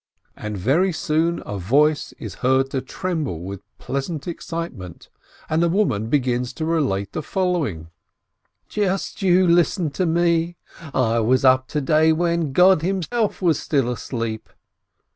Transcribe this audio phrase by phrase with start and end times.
[0.35, 5.09] And very soon a voice is heard to tremble with pleasant excitement,
[5.47, 7.91] and a woman begins to relate the following:
[8.67, 10.57] "Just you listen to me:
[10.91, 14.49] I was up to day when God Himself was still asleep."